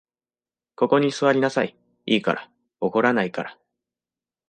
[0.73, 2.49] ここに坐りなさい、いいから。
[2.79, 3.57] 怒らないから。